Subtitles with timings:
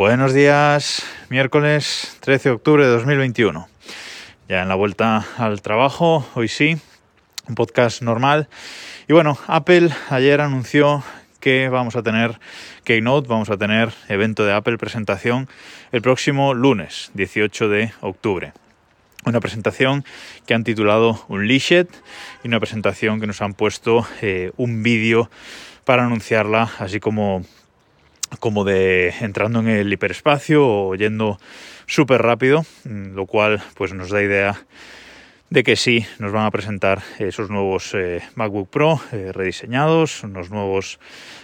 [0.00, 3.68] Buenos días, miércoles 13 de octubre de 2021.
[4.48, 6.78] Ya en la vuelta al trabajo, hoy sí,
[7.46, 8.48] un podcast normal.
[9.08, 11.04] Y bueno, Apple ayer anunció
[11.38, 12.40] que vamos a tener
[12.84, 15.50] Keynote, vamos a tener evento de Apple presentación
[15.92, 18.54] el próximo lunes, 18 de octubre.
[19.26, 20.06] Una presentación
[20.46, 21.88] que han titulado Unleashed
[22.42, 25.30] y una presentación que nos han puesto eh, un vídeo
[25.84, 27.44] para anunciarla, así como
[28.38, 31.38] como de entrando en el hiperespacio o yendo
[31.86, 34.64] súper rápido, mm, lo cual pues nos da idea
[35.50, 40.50] de que sí nos van a presentar esos nuevos eh, MacBook Pro eh, rediseñados, unos
[40.50, 41.00] nuevos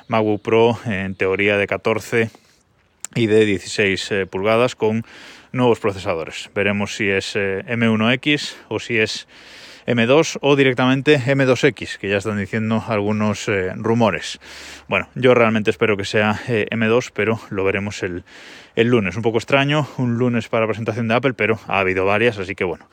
[0.06, 2.30] MacBook Pro en teoría de 14
[3.16, 5.04] y de 16 eh, pulgadas con
[5.50, 6.50] nuevos procesadores.
[6.54, 9.26] Veremos si es M1X o si es
[9.86, 14.40] M2 o directamente M2X, que ya están diciendo algunos eh, rumores.
[14.88, 18.24] Bueno, yo realmente espero que sea eh, M2, pero lo veremos el,
[18.74, 19.16] el lunes.
[19.16, 22.64] Un poco extraño, un lunes para presentación de Apple, pero ha habido varias, así que
[22.64, 22.88] bueno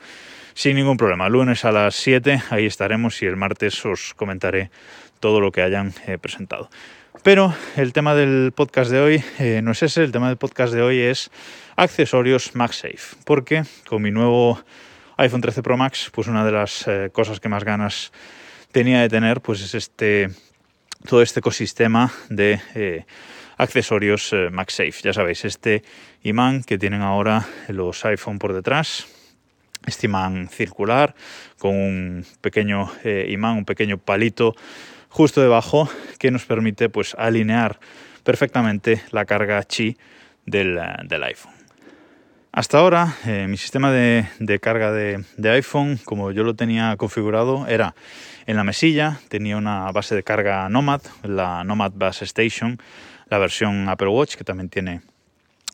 [0.56, 1.28] sin ningún problema.
[1.28, 4.70] Lunes a las 7 ahí estaremos y el martes os comentaré
[5.18, 6.70] todo lo que hayan eh, presentado.
[7.24, 9.24] Pero el tema del podcast de hoy
[9.62, 11.30] no es ese, el tema del podcast de hoy es
[11.74, 14.60] accesorios MagSafe, porque con mi nuevo
[15.16, 18.12] iPhone 13 Pro Max, pues una de las eh, cosas que más ganas
[18.72, 20.30] tenía de tener, pues es este
[21.08, 23.04] todo este ecosistema de eh,
[23.56, 25.02] accesorios eh, MagSafe.
[25.02, 25.84] Ya sabéis, este
[26.22, 29.06] imán que tienen ahora los iPhone por detrás,
[29.86, 31.14] este imán circular
[31.58, 32.90] con un pequeño
[33.28, 34.56] imán, un pequeño palito
[35.10, 37.78] justo debajo que nos permite pues alinear
[38.24, 39.96] perfectamente la carga chi
[40.46, 40.78] del
[41.22, 41.63] iPhone.
[42.56, 44.28] Hasta ahora, eh, mi sistema de,
[44.62, 47.96] carga de, iPhone, como yo lo tenía configurado, era
[48.46, 52.78] en la mesilla, tenía una base de carga Nomad, la Nomad Bus Station,
[53.28, 55.00] la versión Apple Watch, que también tiene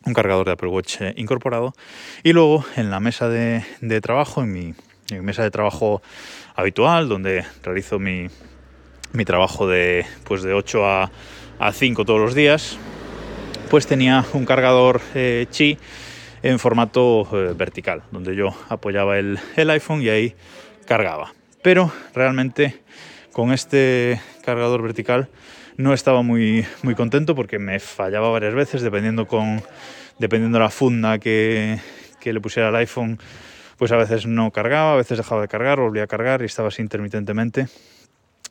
[0.06, 1.74] un cargador de Apple Watch eh, incorporado,
[2.22, 3.62] y luego en la mesa de,
[4.00, 4.74] trabajo, en mi,
[5.20, 6.00] mesa de trabajo
[6.56, 8.30] habitual, donde realizo mi,
[9.26, 11.10] trabajo de, pues de 8 a,
[11.74, 12.78] 5 todos los días,
[13.68, 15.76] pues tenía un cargador eh, Qi
[16.42, 20.34] en formato eh, vertical, donde yo apoyaba el, iPhone y ahí
[20.86, 21.32] cargaba.
[21.62, 22.80] Pero realmente
[23.32, 25.28] con este cargador vertical
[25.76, 29.62] no estaba muy, muy contento porque me fallaba varias veces dependiendo, con,
[30.18, 31.78] dependiendo de la funda que,
[32.22, 33.18] le pusiera al iPhone
[33.76, 36.68] pues a veces no cargaba, a veces dejaba de cargar, volvía a cargar y estaba
[36.68, 37.66] así intermitentemente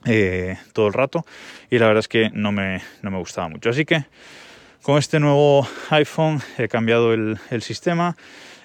[0.06, 1.24] eh, todo el rato
[1.70, 3.70] y la verdad es que no me, no me gustaba mucho.
[3.70, 4.06] Así que
[4.82, 8.16] con este nuevo iPhone he cambiado el, sistema,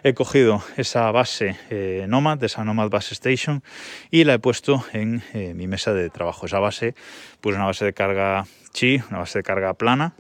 [0.03, 3.63] he cogido esa base eh, Nomad, esa Nomad Base Station,
[4.11, 6.47] y la he puesto en eh, mi mesa de trabajo.
[6.47, 6.95] Esa base,
[7.41, 10.15] pues una base de carga Qi, una base de carga plana,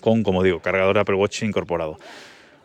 [0.00, 1.98] con, como digo, cargador Apple Watch incorporado.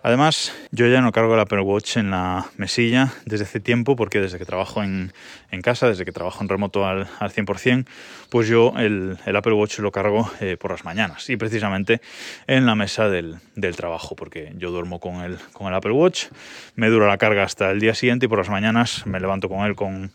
[0.09, 4.19] Además, yo ya no cargo el Apple Watch en la mesilla desde hace tiempo, porque
[4.19, 5.13] desde que trabajo en,
[5.61, 7.85] casa, desde que trabajo en remoto al, al 100%,
[8.31, 12.01] pues yo el, Apple Watch lo cargo eh, por las mañanas y precisamente
[12.47, 13.37] en la mesa del,
[13.77, 16.25] trabajo, porque yo duermo con el, con el Apple Watch,
[16.73, 19.59] me dura la carga hasta el día siguiente y por las mañanas me levanto con
[19.67, 20.11] él con,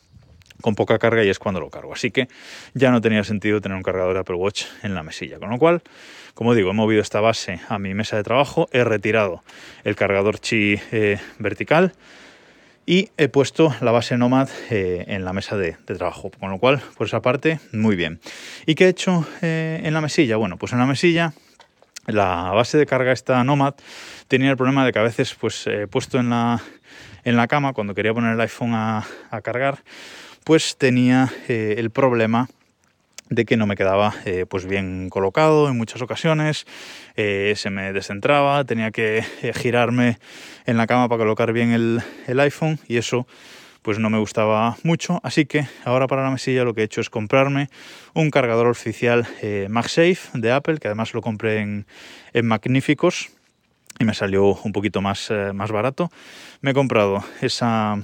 [0.64, 1.92] con poca carga y es cuando lo cargo.
[1.92, 2.26] Así que
[2.72, 5.38] ya no tenía sentido tener un cargador de Apple Watch en la mesilla.
[5.38, 5.82] Con lo cual,
[6.32, 9.42] como digo, he movido esta base a mi mesa de trabajo, he retirado
[9.84, 11.92] el cargador Qi eh, vertical
[12.86, 16.30] y he puesto la base Nomad eh, en la mesa de, trabajo.
[16.40, 18.18] Con lo cual, por esa parte, muy bien.
[18.64, 20.38] ¿Y qué he hecho eh, en la mesilla?
[20.38, 21.34] Bueno, pues en la mesilla
[22.06, 23.74] la base de carga esta Nomad
[24.28, 26.62] tenía el problema de que a veces pues puesto en la,
[27.24, 29.04] en la cama cuando quería poner el iPhone a
[29.42, 29.82] cargar
[30.44, 32.48] pues tenía eh, el problema
[33.30, 36.66] de que no me quedaba eh, pues bien colocado en muchas ocasiones,
[37.16, 39.24] eh, se me descentraba, tenía que
[39.54, 40.18] girarme
[40.66, 43.26] en la cama para colocar bien el, el, iPhone y eso
[43.80, 47.00] pues no me gustaba mucho, así que ahora para la mesilla lo que he hecho
[47.00, 47.68] es comprarme
[48.12, 49.26] un cargador oficial
[49.68, 51.86] MagSafe de Apple, que además lo compré en,
[52.32, 53.30] en Magníficos
[53.98, 56.10] y me salió un poquito más, más barato.
[56.62, 58.02] Me he comprado esa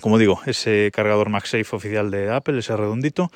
[0.00, 3.30] como digo, ese cargador MagSafe oficial de Apple, ese redondito.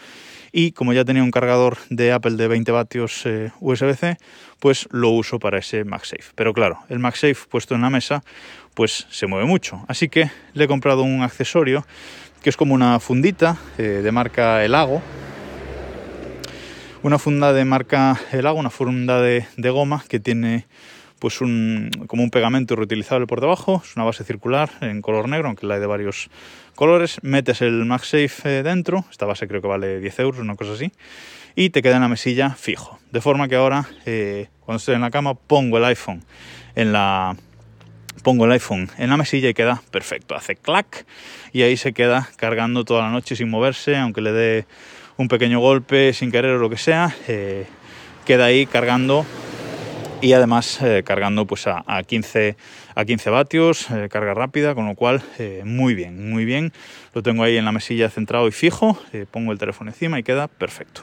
[0.51, 4.17] Y como ya tenía un cargador de Apple de 20 vatios eh, USB-C,
[4.59, 6.33] pues lo uso para ese MagSafe.
[6.35, 8.23] Pero claro, el MagSafe puesto en la mesa,
[8.75, 9.85] pues se mueve mucho.
[9.89, 11.87] Así que le he comprado un accesorio
[12.43, 15.03] que es como una fundita eh, de marca Elago.
[17.03, 20.67] Una funda de marca Elago, una funda de, de goma que tiene
[21.19, 25.49] pues un, como un pegamento reutilizable por debajo, es una base circular en color negro,
[25.49, 26.31] aunque la hay de varios
[26.75, 30.93] colores, metes el MagSafe dentro, esta base creo que vale 10 euros, una cosa así,
[31.55, 32.99] y te queda en la mesilla fijo.
[33.11, 33.88] De forma que ahora,
[34.61, 36.23] cuando estoy en la cama, pongo el iPhone
[36.76, 37.37] en la,
[38.23, 40.37] pongo el iPhone en la mesilla y queda perfecto.
[40.37, 41.05] Hace clac
[41.53, 44.67] y ahí se queda cargando toda la noche sin moverse, aunque le dé
[45.17, 47.67] un pequeño golpe sin querer o lo que sea, eh,
[48.25, 49.26] queda ahí cargando
[50.20, 52.56] y además eh, cargando pues a, 15,
[52.94, 55.23] a 15 vatios, eh, carga rápida, con lo cual
[55.65, 56.73] muy bien, muy bien.
[57.15, 58.99] Lo tengo ahí en la mesilla centrado y fijo,
[59.31, 61.03] pongo el teléfono encima y queda perfecto.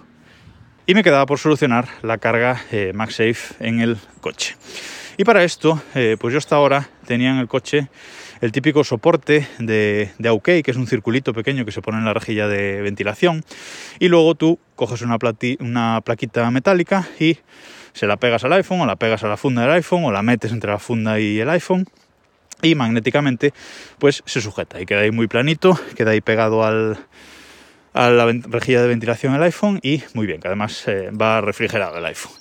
[0.88, 2.62] Y me quedaba por solucionar la carga
[2.94, 4.56] MagSafe en el coche.
[5.18, 7.88] Y para esto, eh, pues yo hasta ahora tenía en el coche
[8.41, 12.06] el típico soporte de, de OK, que es un circulito pequeño que se pone en
[12.06, 13.44] la rejilla de ventilación,
[13.97, 15.18] y luego tú coges una,
[15.59, 17.38] una plaquita metálica y
[17.95, 20.21] se la pegas al iPhone o la pegas a la funda del iPhone o la
[20.21, 21.86] metes entre la funda y el iPhone
[22.62, 23.53] y magnéticamente
[24.00, 26.97] pues se sujeta y queda ahí muy planito, queda ahí pegado al,
[27.94, 31.97] a la rejilla de ventilación del iPhone y muy bien, que además eh, va refrigerado
[31.97, 32.33] el iPhone.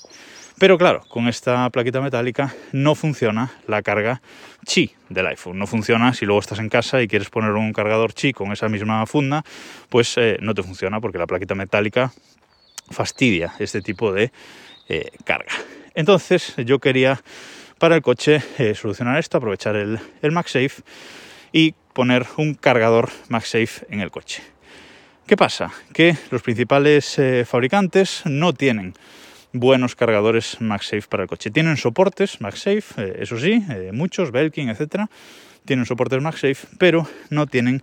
[0.58, 4.22] Pero claro, con esta plaquita metálica no funciona la carga
[4.64, 5.58] chi del iPhone.
[5.58, 8.68] No funciona si luego estás en casa y quieres poner un cargador chi con esa
[8.68, 9.44] misma funda,
[9.88, 12.12] pues eh, no te funciona porque la plaquita metálica
[12.90, 14.30] fastidia este tipo de
[14.88, 15.52] eh, carga.
[15.94, 17.20] Entonces yo quería
[17.78, 20.82] para el coche eh, solucionar esto, aprovechar el, el MagSafe
[21.52, 24.42] y poner un cargador MagSafe en el coche.
[25.26, 25.72] ¿Qué pasa?
[25.92, 28.94] Que los principales fabricantes no tienen
[29.54, 31.50] buenos cargadores MagSafe para el coche.
[31.50, 35.08] Tienen soportes MagSafe, eh, eso sí, eh, muchos, Belkin, etcétera,
[35.64, 37.82] tienen soportes MagSafe, pero no tienen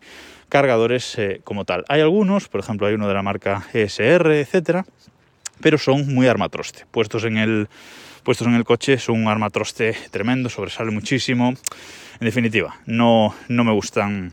[0.49, 1.85] cargadores eh, como tal.
[1.87, 4.85] Hay algunos, por ejemplo, hay uno de la marca ESR, etcétera,
[5.61, 6.85] pero son muy armatroste.
[6.91, 7.69] Puestos en el
[8.23, 11.49] puestos en el coche son un armatroste tremendo, sobresale muchísimo.
[11.49, 14.31] En definitiva, no, no me gustan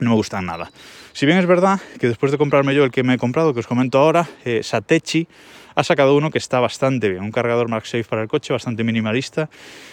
[0.00, 0.70] no me gustan nada.
[1.12, 3.60] Si bien es verdad que después de comprarme yo el que me he comprado, que
[3.60, 4.28] os comento ahora,
[4.62, 5.28] Satechi
[5.74, 9.48] ha sacado uno que está bastante bien, un cargador MagSafe para el coche bastante minimalista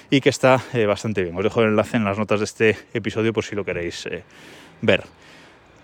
[0.09, 1.35] y que está eh, bastante bien.
[1.35, 4.23] Os dejo el enlace en las notas de este episodio por si lo queréis eh,
[4.81, 5.03] ver.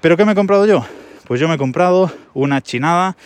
[0.01, 0.85] ¿Pero qué me he comprado yo?
[1.25, 3.17] Pues yo me he comprado una chinada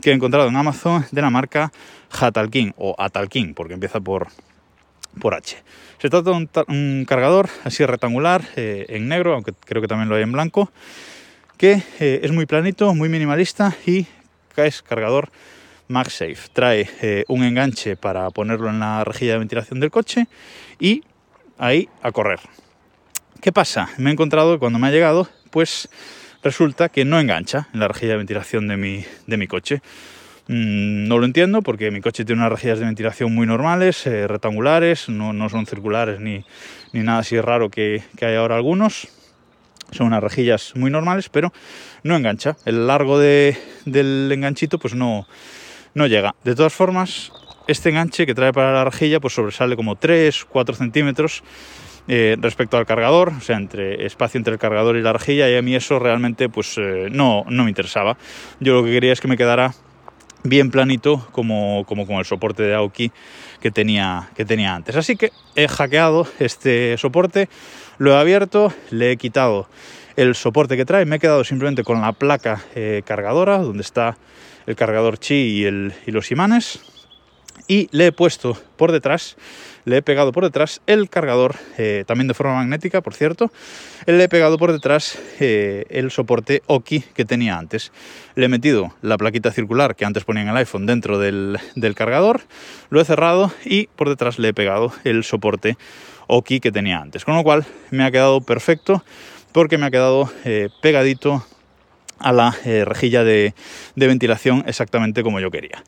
[0.00, 1.72] que he encontrado en Amazon de la marca
[2.10, 4.28] Hatalkin o Atalkin, porque empieza por,
[5.20, 5.56] por H.
[5.98, 10.14] Se trata de un, cargador así rectangular eh, en negro, aunque creo que también lo
[10.14, 10.70] hay en blanco,
[11.56, 14.06] que es muy planito, muy minimalista y
[14.66, 15.30] es cargador
[15.88, 16.48] MagSafe.
[16.52, 20.26] Trae eh, un enganche para ponerlo en la rejilla de ventilación del coche
[20.78, 21.02] y
[21.58, 22.40] ahí a correr.
[23.40, 23.90] ¿Qué pasa?
[23.98, 25.88] Me he encontrado cuando me ha llegado, pues
[26.42, 29.82] resulta que no engancha en la rejilla de ventilación de mi, de mi coche.
[30.48, 34.26] Mm, no lo entiendo porque mi coche tiene unas rejillas de ventilación muy normales, eh,
[34.26, 36.44] rectangulares, no, son circulares ni,
[36.92, 39.08] nada así raro que, que hay ahora algunos.
[39.90, 41.52] Son unas rejillas muy normales, pero
[42.02, 42.56] no engancha.
[42.66, 45.26] El largo del enganchito pues no,
[45.94, 46.34] no llega.
[46.44, 47.32] De todas formas,
[47.66, 51.42] este enganche que trae para la rejilla pues sobresale como 3, 4 centímetros
[52.08, 55.56] eh, respecto al cargador, o sea, entre espacio entre el cargador y la rejilla, y
[55.56, 58.16] a mí eso realmente pues eh, no, no me interesaba.
[58.60, 59.74] Yo lo que quería es que me quedara
[60.42, 63.12] bien planito como, como con el soporte de Aoki
[63.60, 64.96] que tenía, que tenía antes.
[64.96, 67.48] Así que he hackeado este soporte,
[67.98, 69.68] lo he abierto, le he quitado
[70.16, 74.16] el soporte que trae, me he quedado simplemente con la placa eh, cargadora, donde está
[74.66, 76.80] el cargador chi y, los imanes.
[77.66, 79.36] Y le he puesto por detrás,
[79.84, 83.50] le he pegado por detrás el cargador, eh, también de forma magnética, por cierto.
[84.06, 87.90] Le he pegado por detrás eh, el soporte Oki que tenía antes.
[88.34, 91.58] Le he metido la plaquita circular que antes ponía en el iPhone dentro del,
[91.96, 92.42] cargador,
[92.90, 95.76] lo he cerrado y por detrás le he pegado el soporte
[96.26, 97.24] Oki que tenía antes.
[97.24, 99.02] Con lo cual me ha quedado perfecto
[99.52, 101.46] porque me ha quedado eh, pegadito
[102.18, 102.50] a la
[102.84, 103.54] rejilla de,
[103.94, 105.82] ventilación exactamente como yo quería.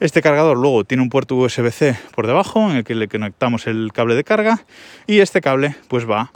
[0.00, 3.92] Este cargador luego tiene un puerto USB-C por debajo en el que le conectamos el
[3.92, 4.64] cable de carga
[5.06, 6.32] y este cable pues va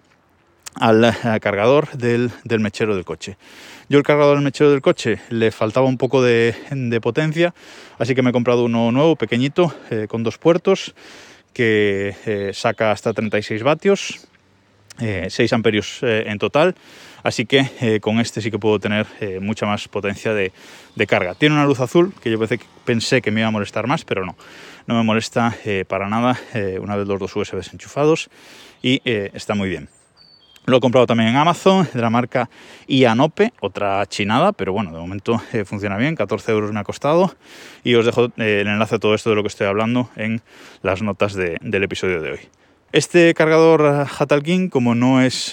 [0.75, 3.37] al, eh, cargador del, mechero del coche.
[3.89, 6.55] Yo el cargador del mechero del coche le faltaba un poco de,
[7.03, 7.55] potencia,
[7.99, 10.95] así que me he comprado uno nuevo, pequeñito, eh, con dos puertos,
[11.53, 14.29] que saca hasta 36 vatios,
[14.99, 16.75] 6 amperios en total
[17.27, 20.53] Así que eh, con este sí que puedo tener eh, mucha más potencia de,
[21.09, 21.35] carga.
[21.35, 22.39] Tiene una luz azul que yo
[22.85, 24.37] pensé que me iba a molestar más, pero no.
[24.87, 26.39] No me molesta eh, para nada
[26.81, 28.31] una vez los dos USBs enchufados
[28.81, 29.89] y está muy bien.
[30.67, 32.49] Lo he comprado también en Amazon, de la marca
[32.87, 37.35] Ianope, otra chinada, pero bueno, de momento funciona bien, 14 euros me ha costado.
[37.83, 40.43] Y os dejo el enlace a todo esto de lo que estoy hablando en
[40.83, 42.39] las notas del episodio de hoy.
[42.93, 45.53] Este cargador Hatal King, como no es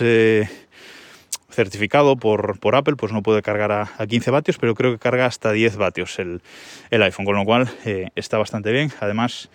[1.54, 5.26] certificado por, por, Apple, pues no puede cargar a, 15 vatios, pero creo que carga
[5.26, 6.42] hasta 10 vatios el,
[6.90, 7.70] el iPhone, con lo cual
[8.16, 8.92] está bastante bien.
[9.00, 9.50] Además,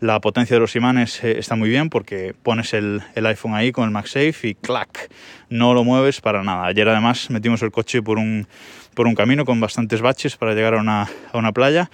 [0.00, 3.84] la potencia de los imanes eh, está muy bien porque pones el, iPhone ahí con
[3.84, 5.10] el MagSafe y clac,
[5.50, 6.64] no lo mueves para nada.
[6.66, 8.46] Ayer además metimos el coche por un,
[8.94, 11.02] por un camino con bastantes baches para llegar a una,
[11.32, 11.90] a una playa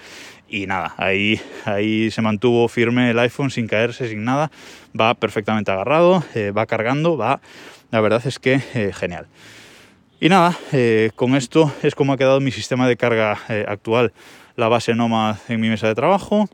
[0.49, 4.49] y nada, ahí, ahí se mantuvo firme el iPhone sin caerse, sin nada,
[4.97, 7.41] va perfectamente agarrado, eh, va cargando, va,
[7.91, 9.27] la verdad es que eh, genial.
[10.19, 10.57] Y nada,
[11.15, 14.13] con esto es como ha quedado mi sistema de carga actual,
[14.55, 16.49] la base Nomad en mi mesa de trabajo,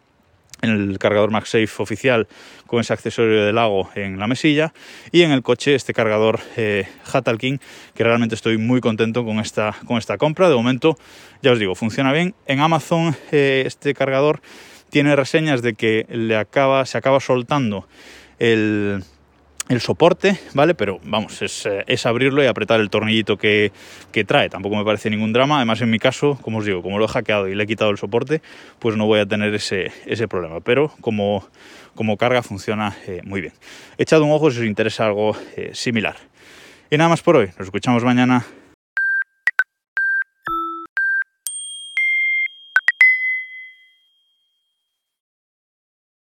[0.64, 2.28] el cargador MagSafe oficial
[2.68, 4.74] con ese accesorio de lago en la mesilla
[5.12, 7.58] y en el coche este cargador eh, Hatal King
[7.94, 10.50] que realmente estoy muy contento con esta, con esta compra.
[10.50, 10.98] De momento
[11.42, 12.34] ya os digo funciona bien.
[12.46, 14.42] En Amazon eh, este cargador
[14.90, 17.88] tiene reseñas de que le acaba, se acaba soltando
[18.40, 19.04] el,
[19.70, 20.76] el soporte, ¿vale?
[20.76, 23.72] Pero vamos, eh, es, abrirlo y apretar el tornillito que,
[24.26, 24.50] trae.
[24.50, 25.58] Tampoco me parece ningún drama.
[25.58, 27.92] Además, en mi caso, como os digo, como lo he hackeado y le he quitado
[27.92, 28.42] el soporte,
[28.80, 30.60] pues no voy a tener ese, ese problema.
[30.60, 31.48] Pero como,
[31.96, 33.54] como carga funciona eh, muy bien.
[33.98, 36.16] Echad un ojo si os interesa algo eh, similar.
[36.90, 37.48] Y nada más por hoy.
[37.58, 38.46] Nos escuchamos mañana.